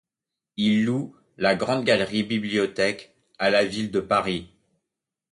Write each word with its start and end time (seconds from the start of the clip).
Ils 0.57 0.81
en 0.81 0.85
louent 0.87 1.15
la 1.37 1.53
grande 1.53 1.83
galerie 1.83 2.23
bibliothèque 2.23 3.15
à 3.37 3.51
la 3.51 3.63
ville 3.65 3.91
de 3.91 3.99
Paris. 3.99 4.49